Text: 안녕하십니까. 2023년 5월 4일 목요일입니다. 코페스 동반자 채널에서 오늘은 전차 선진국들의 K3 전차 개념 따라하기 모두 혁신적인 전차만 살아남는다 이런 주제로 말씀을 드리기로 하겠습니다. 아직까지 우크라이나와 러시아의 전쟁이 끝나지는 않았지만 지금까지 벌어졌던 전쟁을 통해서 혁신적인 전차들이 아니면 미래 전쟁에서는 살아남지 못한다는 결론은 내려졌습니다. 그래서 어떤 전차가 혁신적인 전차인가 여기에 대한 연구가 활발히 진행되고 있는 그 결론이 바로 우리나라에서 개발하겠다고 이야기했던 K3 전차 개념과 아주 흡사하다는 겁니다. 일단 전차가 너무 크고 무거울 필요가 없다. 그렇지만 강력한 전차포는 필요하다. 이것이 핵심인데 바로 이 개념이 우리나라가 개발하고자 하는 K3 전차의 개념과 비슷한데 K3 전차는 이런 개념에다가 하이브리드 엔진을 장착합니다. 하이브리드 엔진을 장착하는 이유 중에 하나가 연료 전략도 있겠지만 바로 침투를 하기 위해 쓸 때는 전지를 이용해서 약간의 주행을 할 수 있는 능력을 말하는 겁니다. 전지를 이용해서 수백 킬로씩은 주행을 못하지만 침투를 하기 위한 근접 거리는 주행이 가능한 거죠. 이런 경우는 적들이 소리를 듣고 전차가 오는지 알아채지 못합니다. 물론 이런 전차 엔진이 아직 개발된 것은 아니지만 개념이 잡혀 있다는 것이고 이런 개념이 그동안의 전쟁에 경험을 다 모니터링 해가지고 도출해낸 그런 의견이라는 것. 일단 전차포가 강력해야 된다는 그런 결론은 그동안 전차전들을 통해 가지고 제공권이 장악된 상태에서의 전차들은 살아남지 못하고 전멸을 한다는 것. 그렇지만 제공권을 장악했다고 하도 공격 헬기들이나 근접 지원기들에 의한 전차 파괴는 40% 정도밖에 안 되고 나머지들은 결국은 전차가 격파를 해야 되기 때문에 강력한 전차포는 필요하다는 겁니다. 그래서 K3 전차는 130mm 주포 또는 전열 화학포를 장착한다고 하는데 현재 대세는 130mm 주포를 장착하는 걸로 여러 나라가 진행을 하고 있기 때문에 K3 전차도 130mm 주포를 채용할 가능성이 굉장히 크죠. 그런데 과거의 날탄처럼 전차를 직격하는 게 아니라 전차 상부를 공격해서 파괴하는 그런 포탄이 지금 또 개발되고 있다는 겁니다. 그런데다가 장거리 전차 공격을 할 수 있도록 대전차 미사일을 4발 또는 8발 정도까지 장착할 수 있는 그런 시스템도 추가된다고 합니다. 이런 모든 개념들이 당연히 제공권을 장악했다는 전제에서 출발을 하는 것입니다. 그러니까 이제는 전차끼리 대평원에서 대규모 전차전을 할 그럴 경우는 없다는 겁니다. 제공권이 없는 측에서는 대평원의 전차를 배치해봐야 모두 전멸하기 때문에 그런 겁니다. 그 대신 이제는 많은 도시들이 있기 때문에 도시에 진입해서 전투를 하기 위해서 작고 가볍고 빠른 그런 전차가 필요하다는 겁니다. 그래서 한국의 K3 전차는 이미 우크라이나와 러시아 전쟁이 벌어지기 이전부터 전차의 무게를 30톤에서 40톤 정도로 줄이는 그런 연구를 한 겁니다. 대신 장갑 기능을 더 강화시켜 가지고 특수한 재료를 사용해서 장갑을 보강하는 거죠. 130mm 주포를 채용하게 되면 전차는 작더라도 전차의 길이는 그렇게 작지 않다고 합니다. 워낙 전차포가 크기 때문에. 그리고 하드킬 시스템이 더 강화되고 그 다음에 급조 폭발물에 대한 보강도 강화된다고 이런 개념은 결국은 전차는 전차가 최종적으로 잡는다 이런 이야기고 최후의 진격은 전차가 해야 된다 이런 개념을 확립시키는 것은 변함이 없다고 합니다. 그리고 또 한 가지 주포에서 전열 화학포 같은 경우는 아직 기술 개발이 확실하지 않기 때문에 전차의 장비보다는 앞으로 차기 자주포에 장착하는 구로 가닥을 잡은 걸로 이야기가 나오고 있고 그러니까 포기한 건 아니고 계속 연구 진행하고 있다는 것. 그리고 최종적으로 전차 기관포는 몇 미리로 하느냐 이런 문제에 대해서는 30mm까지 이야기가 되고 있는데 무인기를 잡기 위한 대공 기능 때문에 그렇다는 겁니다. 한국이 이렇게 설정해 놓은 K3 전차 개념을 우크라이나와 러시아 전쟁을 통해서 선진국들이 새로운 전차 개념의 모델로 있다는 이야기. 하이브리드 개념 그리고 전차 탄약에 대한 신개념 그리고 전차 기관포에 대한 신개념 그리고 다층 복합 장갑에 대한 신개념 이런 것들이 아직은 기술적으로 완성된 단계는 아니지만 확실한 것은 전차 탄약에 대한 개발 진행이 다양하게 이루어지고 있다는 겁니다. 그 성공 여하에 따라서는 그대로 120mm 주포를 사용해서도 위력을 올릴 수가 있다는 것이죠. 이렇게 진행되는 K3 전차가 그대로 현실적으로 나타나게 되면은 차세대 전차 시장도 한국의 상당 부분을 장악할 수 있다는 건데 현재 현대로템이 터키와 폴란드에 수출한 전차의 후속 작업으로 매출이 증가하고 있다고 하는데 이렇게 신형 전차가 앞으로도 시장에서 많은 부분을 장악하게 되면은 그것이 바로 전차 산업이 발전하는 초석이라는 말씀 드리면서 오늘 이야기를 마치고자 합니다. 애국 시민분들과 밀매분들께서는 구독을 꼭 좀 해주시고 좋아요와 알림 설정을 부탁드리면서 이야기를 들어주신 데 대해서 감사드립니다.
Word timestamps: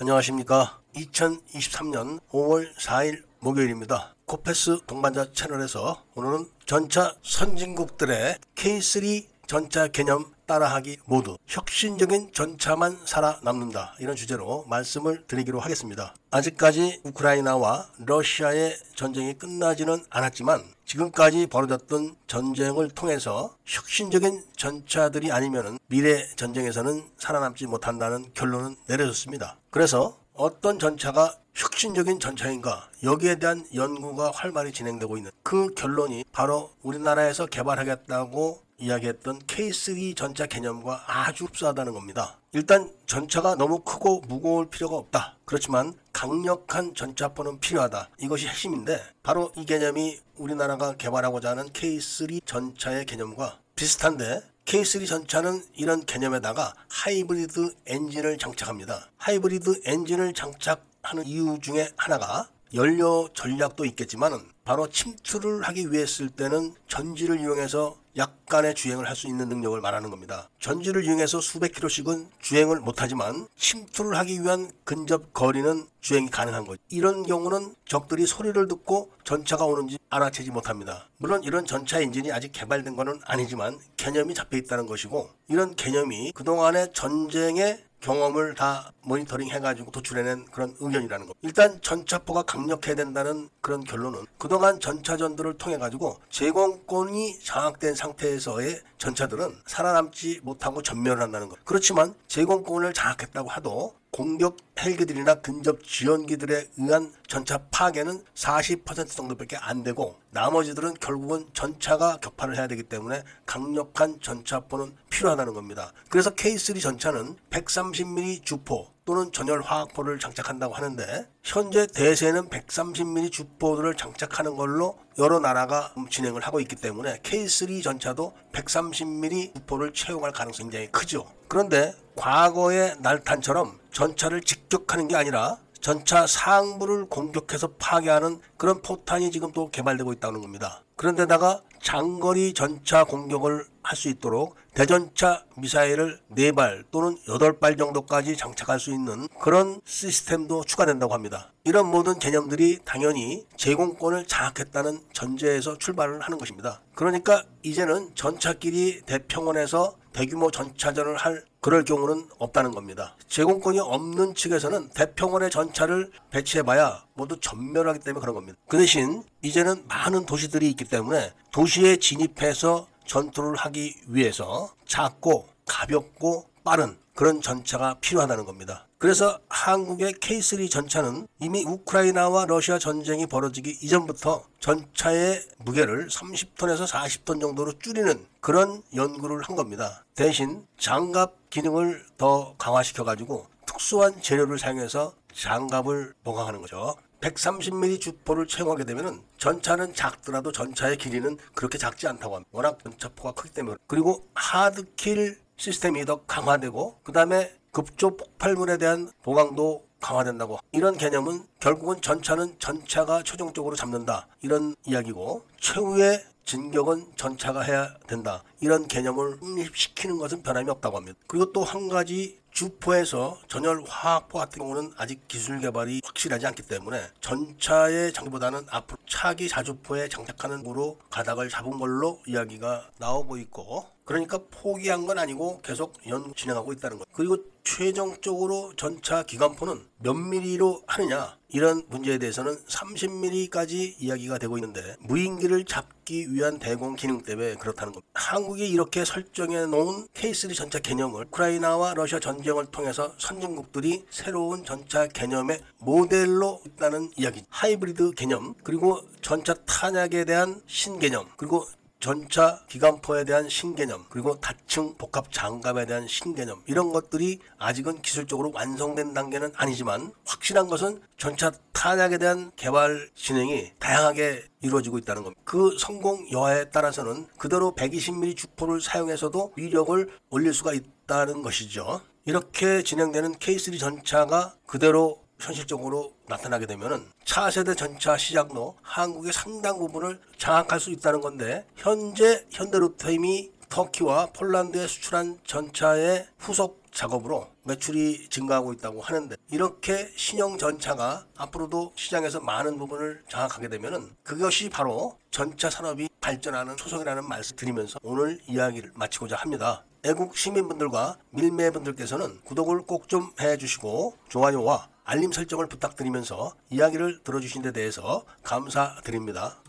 안녕하십니까. 0.00 0.80
2023년 0.94 2.20
5월 2.30 2.74
4일 2.76 3.22
목요일입니다. 3.40 4.14
코페스 4.24 4.78
동반자 4.86 5.30
채널에서 5.32 6.02
오늘은 6.14 6.46
전차 6.64 7.14
선진국들의 7.22 8.38
K3 8.54 9.26
전차 9.46 9.88
개념 9.88 10.32
따라하기 10.50 10.96
모두 11.04 11.38
혁신적인 11.46 12.32
전차만 12.32 12.98
살아남는다 13.04 13.94
이런 14.00 14.16
주제로 14.16 14.64
말씀을 14.66 15.24
드리기로 15.28 15.60
하겠습니다. 15.60 16.12
아직까지 16.32 17.02
우크라이나와 17.04 17.86
러시아의 18.04 18.76
전쟁이 18.96 19.34
끝나지는 19.34 20.04
않았지만 20.10 20.64
지금까지 20.86 21.46
벌어졌던 21.46 22.16
전쟁을 22.26 22.90
통해서 22.90 23.54
혁신적인 23.64 24.42
전차들이 24.56 25.30
아니면 25.30 25.78
미래 25.86 26.26
전쟁에서는 26.34 27.04
살아남지 27.16 27.66
못한다는 27.66 28.32
결론은 28.34 28.74
내려졌습니다. 28.88 29.56
그래서 29.70 30.18
어떤 30.34 30.80
전차가 30.80 31.36
혁신적인 31.54 32.18
전차인가 32.18 32.88
여기에 33.04 33.36
대한 33.36 33.66
연구가 33.74 34.32
활발히 34.34 34.72
진행되고 34.72 35.16
있는 35.16 35.30
그 35.44 35.74
결론이 35.74 36.24
바로 36.32 36.72
우리나라에서 36.82 37.46
개발하겠다고 37.46 38.69
이야기했던 38.80 39.40
K3 39.40 40.16
전차 40.16 40.46
개념과 40.46 41.04
아주 41.06 41.44
흡사하다는 41.44 41.92
겁니다. 41.92 42.38
일단 42.52 42.90
전차가 43.06 43.54
너무 43.54 43.80
크고 43.80 44.22
무거울 44.26 44.68
필요가 44.68 44.96
없다. 44.96 45.36
그렇지만 45.44 45.94
강력한 46.12 46.94
전차포는 46.94 47.60
필요하다. 47.60 48.10
이것이 48.18 48.48
핵심인데 48.48 49.00
바로 49.22 49.52
이 49.56 49.64
개념이 49.64 50.18
우리나라가 50.36 50.96
개발하고자 50.96 51.50
하는 51.50 51.68
K3 51.70 52.44
전차의 52.44 53.06
개념과 53.06 53.60
비슷한데 53.76 54.42
K3 54.64 55.06
전차는 55.06 55.64
이런 55.74 56.04
개념에다가 56.04 56.74
하이브리드 56.88 57.74
엔진을 57.86 58.38
장착합니다. 58.38 59.10
하이브리드 59.16 59.82
엔진을 59.84 60.32
장착하는 60.32 61.26
이유 61.26 61.58
중에 61.60 61.88
하나가 61.96 62.48
연료 62.74 63.28
전략도 63.34 63.84
있겠지만 63.84 64.40
바로 64.64 64.88
침투를 64.88 65.62
하기 65.62 65.90
위해 65.90 66.06
쓸 66.06 66.28
때는 66.28 66.74
전지를 66.86 67.40
이용해서 67.40 67.96
약간의 68.20 68.74
주행을 68.74 69.08
할 69.08 69.16
수 69.20 69.26
있는 69.26 69.48
능력을 69.48 69.78
말하는 69.80 70.08
겁니다. 70.10 70.48
전지를 70.60 71.04
이용해서 71.04 71.40
수백 71.40 71.74
킬로씩은 71.74 72.30
주행을 72.40 72.80
못하지만 72.80 73.48
침투를 73.58 74.16
하기 74.18 74.42
위한 74.42 74.70
근접 74.84 75.34
거리는 75.34 75.86
주행이 76.00 76.30
가능한 76.30 76.64
거죠. 76.64 76.80
이런 76.88 77.22
경우는 77.24 77.74
적들이 77.86 78.26
소리를 78.26 78.66
듣고 78.68 79.10
전차가 79.24 79.64
오는지 79.66 79.98
알아채지 80.08 80.50
못합니다. 80.50 81.08
물론 81.18 81.42
이런 81.44 81.66
전차 81.66 82.00
엔진이 82.00 82.32
아직 82.32 82.52
개발된 82.52 82.96
것은 82.96 83.20
아니지만 83.24 83.78
개념이 83.96 84.34
잡혀 84.34 84.56
있다는 84.56 84.86
것이고 84.86 85.28
이런 85.48 85.74
개념이 85.76 86.32
그동안의 86.32 86.92
전쟁에 86.94 87.84
경험을 88.00 88.54
다 88.54 88.92
모니터링 89.02 89.48
해가지고 89.50 89.90
도출해낸 89.90 90.46
그런 90.46 90.74
의견이라는 90.80 91.26
것. 91.26 91.36
일단 91.42 91.80
전차포가 91.82 92.42
강력해야 92.42 92.94
된다는 92.94 93.48
그런 93.60 93.84
결론은 93.84 94.26
그동안 94.38 94.80
전차전들을 94.80 95.58
통해 95.58 95.78
가지고 95.78 96.18
제공권이 96.30 97.40
장악된 97.40 97.94
상태에서의 97.94 98.80
전차들은 98.98 99.60
살아남지 99.66 100.40
못하고 100.42 100.82
전멸을 100.82 101.20
한다는 101.20 101.48
것. 101.48 101.58
그렇지만 101.64 102.14
제공권을 102.28 102.92
장악했다고 102.92 103.48
하도 103.50 103.94
공격 104.10 104.56
헬기들이나 104.78 105.36
근접 105.36 105.84
지원기들에 105.84 106.68
의한 106.78 107.12
전차 107.26 107.58
파괴는 107.70 108.24
40% 108.34 109.08
정도밖에 109.08 109.56
안 109.56 109.82
되고 109.82 110.18
나머지들은 110.30 110.94
결국은 110.94 111.46
전차가 111.52 112.16
격파를 112.18 112.56
해야 112.56 112.66
되기 112.66 112.82
때문에 112.82 113.22
강력한 113.46 114.20
전차포는 114.20 114.96
필요하다는 115.10 115.54
겁니다. 115.54 115.92
그래서 116.08 116.30
K3 116.30 116.80
전차는 116.80 117.36
130mm 117.50 118.44
주포 118.44 118.88
또는 119.10 119.32
전열 119.32 119.60
화학포를 119.62 120.20
장착한다고 120.20 120.72
하는데 120.72 121.26
현재 121.42 121.88
대세는 121.88 122.48
130mm 122.48 123.32
주포를 123.32 123.96
장착하는 123.96 124.54
걸로 124.54 125.00
여러 125.18 125.40
나라가 125.40 125.92
진행을 126.08 126.42
하고 126.42 126.60
있기 126.60 126.76
때문에 126.76 127.18
K3 127.24 127.82
전차도 127.82 128.32
130mm 128.52 129.56
주포를 129.56 129.92
채용할 129.92 130.30
가능성이 130.30 130.70
굉장히 130.70 130.92
크죠. 130.92 131.26
그런데 131.48 131.92
과거의 132.14 132.98
날탄처럼 133.00 133.80
전차를 133.90 134.42
직격하는 134.42 135.08
게 135.08 135.16
아니라 135.16 135.58
전차 135.80 136.26
상부를 136.26 137.06
공격해서 137.06 137.72
파괴하는 137.78 138.40
그런 138.56 138.82
포탄이 138.82 139.30
지금 139.30 139.52
또 139.52 139.70
개발되고 139.70 140.12
있다는 140.14 140.40
겁니다. 140.40 140.82
그런데다가 140.96 141.62
장거리 141.82 142.52
전차 142.52 143.04
공격을 143.04 143.64
할 143.82 143.96
수 143.96 144.08
있도록 144.08 144.56
대전차 144.74 145.44
미사일을 145.56 146.20
4발 146.30 146.84
또는 146.90 147.16
8발 147.26 147.76
정도까지 147.76 148.36
장착할 148.36 148.78
수 148.78 148.92
있는 148.92 149.26
그런 149.40 149.80
시스템도 149.84 150.64
추가된다고 150.64 151.12
합니다. 151.12 151.52
이런 151.64 151.90
모든 151.90 152.18
개념들이 152.18 152.78
당연히 152.84 153.46
제공권을 153.56 154.26
장악했다는 154.26 155.00
전제에서 155.12 155.76
출발을 155.78 156.20
하는 156.20 156.38
것입니다. 156.38 156.80
그러니까 156.94 157.42
이제는 157.62 158.14
전차끼리 158.14 159.02
대평원에서 159.06 159.96
대규모 160.12 160.50
전차전을 160.50 161.16
할 161.16 161.44
그럴 161.60 161.84
경우는 161.84 162.28
없다는 162.38 162.70
겁니다. 162.72 163.14
제공권이 163.28 163.80
없는 163.80 164.34
측에서는 164.34 164.90
대평원의 164.90 165.50
전차를 165.50 166.10
배치해봐야 166.30 167.04
모두 167.14 167.38
전멸하기 167.38 168.00
때문에 168.00 168.20
그런 168.20 168.34
겁니다. 168.34 168.58
그 168.66 168.78
대신 168.78 169.22
이제는 169.42 169.86
많은 169.86 170.24
도시들이 170.24 170.68
있기 170.70 170.84
때문에 170.84 171.32
도시에 171.52 171.96
진입해서 171.96 172.86
전투를 173.06 173.56
하기 173.56 173.94
위해서 174.06 174.72
작고 174.86 175.48
가볍고 175.66 176.46
빠른 176.64 176.96
그런 177.14 177.42
전차가 177.42 177.96
필요하다는 178.00 178.46
겁니다. 178.46 178.86
그래서 179.00 179.40
한국의 179.48 180.12
K3 180.12 180.70
전차는 180.70 181.26
이미 181.40 181.64
우크라이나와 181.64 182.44
러시아 182.44 182.78
전쟁이 182.78 183.24
벌어지기 183.24 183.78
이전부터 183.80 184.44
전차의 184.58 185.42
무게를 185.56 186.08
30톤에서 186.08 186.86
40톤 186.86 187.40
정도로 187.40 187.78
줄이는 187.78 188.26
그런 188.40 188.82
연구를 188.94 189.40
한 189.40 189.56
겁니다. 189.56 190.04
대신 190.14 190.66
장갑 190.76 191.48
기능을 191.48 192.04
더 192.18 192.54
강화시켜 192.58 193.02
가지고 193.02 193.46
특수한 193.64 194.20
재료를 194.20 194.58
사용해서 194.58 195.14
장갑을 195.32 196.12
보강하는 196.22 196.60
거죠. 196.60 196.94
130mm 197.22 198.02
주포를 198.02 198.46
채용하게 198.46 198.84
되면 198.84 199.22
전차는 199.38 199.94
작더라도 199.94 200.52
전차의 200.52 200.98
길이는 200.98 201.38
그렇게 201.54 201.78
작지 201.78 202.06
않다고 202.06 202.34
합니다. 202.34 202.50
워낙 202.52 202.78
전차포가 202.82 203.32
크기 203.32 203.50
때문에. 203.54 203.78
그리고 203.86 204.26
하드킬 204.34 205.38
시스템이 205.56 206.04
더 206.04 206.22
강화되고 206.26 207.00
그 207.02 207.12
다음에 207.12 207.59
급조 207.72 208.16
폭발물에 208.16 208.78
대한 208.78 209.10
보강도 209.22 209.84
강화된다고 210.00 210.58
이런 210.72 210.96
개념은 210.96 211.44
결국은 211.60 212.00
전차는 212.00 212.58
전차가 212.58 213.22
최종적으로 213.22 213.76
잡는다 213.76 214.28
이런 214.42 214.74
이야기고 214.86 215.44
최후의 215.60 216.24
진격은 216.44 217.12
전차가 217.16 217.60
해야 217.60 217.94
된다 218.08 218.42
이런 218.60 218.88
개념을 218.88 219.38
확립시키는 219.40 220.18
것은 220.18 220.42
변함이 220.42 220.70
없다고 220.70 220.96
합니다. 220.96 221.18
그리고 221.26 221.52
또 221.52 221.62
한 221.62 221.88
가지 221.88 222.40
주포에서 222.50 223.38
전열 223.46 223.84
화학포 223.86 224.38
같은 224.38 224.58
경우는 224.58 224.92
아직 224.96 225.28
기술 225.28 225.60
개발이 225.60 226.00
확실하지 226.04 226.46
않기 226.48 226.62
때문에 226.62 227.00
전차의 227.20 228.12
장비보다는 228.12 228.66
앞으로 228.68 228.98
차기 229.08 229.48
자주포에 229.48 230.08
장착하는 230.08 230.64
구로 230.64 230.98
가닥을 231.10 231.48
잡은 231.48 231.78
걸로 231.78 232.20
이야기가 232.26 232.90
나오고 232.98 233.36
있고 233.36 233.86
그러니까 234.04 234.40
포기한 234.50 235.06
건 235.06 235.18
아니고 235.20 235.60
계속 235.62 235.94
연구 236.08 236.34
진행하고 236.34 236.72
있다는 236.72 236.98
것. 236.98 237.06
그리고 237.12 237.36
최종적으로 237.76 238.72
전차 238.76 239.22
기관포는 239.22 239.80
몇 239.98 240.14
미리로 240.14 240.82
하느냐 240.88 241.38
이런 241.48 241.84
문제에 241.88 242.18
대해서는 242.18 242.56
30mm까지 242.66 243.94
이야기가 243.98 244.38
되고 244.38 244.58
있는데 244.58 244.96
무인기를 245.00 245.64
잡기 245.64 246.32
위한 246.32 246.58
대공 246.58 246.96
기능 246.96 247.22
때문에 247.22 247.54
그렇다는 247.54 247.92
겁니다. 247.92 248.08
한국이 248.14 248.68
이렇게 248.68 249.04
설정해 249.04 249.66
놓은 249.66 250.08
K3 250.14 250.54
전차 250.54 250.80
개념을 250.80 251.26
우크라이나와 251.26 251.94
러시아 251.94 252.18
전쟁을 252.18 252.66
통해서 252.66 253.14
선진국들이 253.18 254.04
새로운 254.10 254.64
전차 254.64 255.06
개념의 255.06 255.62
모델로 255.78 256.62
있다는 256.66 257.10
이야기. 257.16 257.44
하이브리드 257.50 258.12
개념 258.12 258.54
그리고 258.64 259.00
전차 259.22 259.54
탄약에 259.54 260.24
대한 260.24 260.60
신개념 260.66 261.28
그리고 261.36 261.66
전차 262.00 262.58
기관포에 262.66 263.24
대한 263.24 263.48
신개념 263.48 264.06
그리고 264.08 264.40
다층 264.40 264.94
복합 264.96 265.30
장갑에 265.30 265.84
대한 265.84 266.08
신개념 266.08 266.62
이런 266.66 266.92
것들이 266.92 267.40
아직은 267.58 268.00
기술적으로 268.00 268.50
완성된 268.54 269.12
단계는 269.12 269.52
아니지만 269.54 270.10
확실한 270.24 270.68
것은 270.68 271.02
전차 271.18 271.52
탄약에 271.72 272.16
대한 272.16 272.50
개발 272.56 273.10
진행이 273.14 273.72
다양하게 273.78 274.42
이루어지고 274.62 274.98
있다는 274.98 275.22
겁니다. 275.22 275.40
그 275.44 275.76
성공 275.78 276.26
여하에 276.32 276.70
따라서는 276.70 277.26
그대로 277.36 277.74
120mm 277.74 278.36
주포를 278.36 278.80
사용해서도 278.80 279.52
위력을 279.56 280.10
올릴 280.30 280.54
수가 280.54 280.72
있다는 280.72 281.42
것이죠. 281.42 282.00
이렇게 282.24 282.82
진행되는 282.82 283.34
K3 283.34 283.78
전차가 283.78 284.54
그대로 284.66 285.22
현실적으로 285.40 286.12
나타나게 286.28 286.66
되면은 286.66 287.06
차세대 287.24 287.74
전차 287.74 288.16
시장도 288.16 288.76
한국의 288.82 289.32
상당 289.32 289.78
부분을 289.78 290.20
장악할 290.38 290.78
수 290.78 290.90
있다는 290.90 291.20
건데 291.20 291.66
현재 291.76 292.46
현대로템이 292.50 293.50
터키와 293.68 294.26
폴란드에 294.34 294.86
수출한 294.86 295.38
전차의 295.44 296.26
후속 296.38 296.80
작업으로 296.92 297.46
매출이 297.62 298.28
증가하고 298.30 298.72
있다고 298.72 299.00
하는데 299.00 299.36
이렇게 299.52 300.10
신형 300.16 300.58
전차가 300.58 301.24
앞으로도 301.36 301.92
시장에서 301.94 302.40
많은 302.40 302.78
부분을 302.78 303.22
장악하게 303.28 303.68
되면은 303.68 304.10
그것이 304.24 304.68
바로 304.70 305.16
전차 305.30 305.70
산업이 305.70 306.08
발전하는 306.20 306.76
초석이라는 306.76 307.28
말씀 307.28 307.54
드리면서 307.56 308.00
오늘 308.02 308.40
이야기를 308.48 308.90
마치고자 308.94 309.36
합니다. 309.36 309.84
애국 310.04 310.36
시민분들과 310.36 311.18
밀매분들께서는 311.30 312.40
구독을 312.42 312.82
꼭 312.82 313.06
좀 313.06 313.30
해주시고 313.40 314.16
좋아요와 314.28 314.88
알림 315.10 315.32
설정을 315.32 315.66
부탁드리면서 315.66 316.54
이야기를 316.70 317.24
들어주신 317.24 317.62
데 317.62 317.72
대해서 317.72 318.24
감사드립니다. 318.44 319.60